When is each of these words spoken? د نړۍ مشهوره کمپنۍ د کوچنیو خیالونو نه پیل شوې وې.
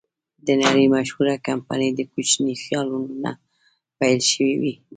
د 0.45 0.47
نړۍ 0.61 0.85
مشهوره 0.95 1.35
کمپنۍ 1.47 1.89
د 1.93 1.99
کوچنیو 2.11 2.61
خیالونو 2.63 3.11
نه 3.23 3.31
پیل 3.97 4.19
شوې 4.31 4.55
وې. 4.61 4.73